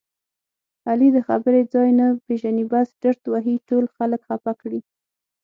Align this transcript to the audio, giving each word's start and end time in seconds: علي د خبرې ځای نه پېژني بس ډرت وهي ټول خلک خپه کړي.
علي 0.89 1.09
د 1.13 1.17
خبرې 1.27 1.61
ځای 1.73 1.89
نه 1.99 2.07
پېژني 2.25 2.65
بس 2.71 2.87
ډرت 3.01 3.23
وهي 3.29 3.55
ټول 3.67 3.85
خلک 3.95 4.21
خپه 4.27 4.53
کړي. 4.61 4.79